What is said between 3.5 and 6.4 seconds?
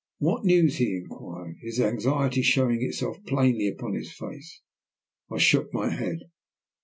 upon his face. I shook my head.